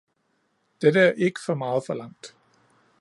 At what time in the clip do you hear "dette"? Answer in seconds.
0.81-0.99